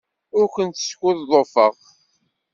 Ur 0.37 0.45
kent-skuḍḍufeɣ. 0.55 1.75